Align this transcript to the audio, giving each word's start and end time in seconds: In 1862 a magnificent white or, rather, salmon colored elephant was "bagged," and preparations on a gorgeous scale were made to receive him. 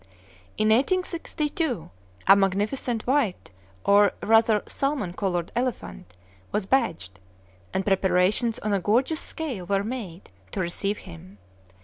In 0.57 0.69
1862 0.69 1.91
a 2.25 2.35
magnificent 2.35 3.05
white 3.05 3.51
or, 3.85 4.13
rather, 4.23 4.63
salmon 4.65 5.13
colored 5.13 5.51
elephant 5.55 6.15
was 6.51 6.65
"bagged," 6.65 7.19
and 7.71 7.85
preparations 7.85 8.57
on 8.57 8.73
a 8.73 8.79
gorgeous 8.79 9.19
scale 9.21 9.67
were 9.67 9.83
made 9.83 10.31
to 10.53 10.59
receive 10.59 10.97
him. 11.05 11.37